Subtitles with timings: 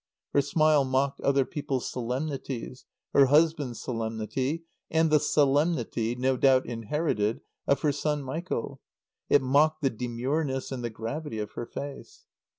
[0.33, 7.41] Her smile mocked other people's solemnities, her husband's solemnity, and the solemnity (no doubt inherited)
[7.67, 8.81] of her son Michael;
[9.29, 12.25] it mocked the demureness and the gravity of her face.